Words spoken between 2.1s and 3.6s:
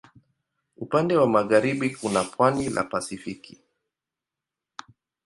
pwani la Pasifiki.